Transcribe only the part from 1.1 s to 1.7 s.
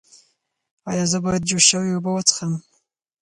زه باید جوش